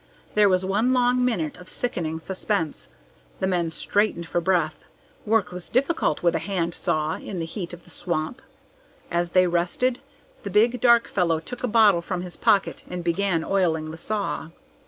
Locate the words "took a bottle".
11.39-12.01